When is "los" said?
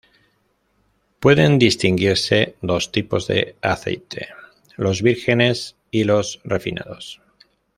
4.75-5.03, 6.05-6.41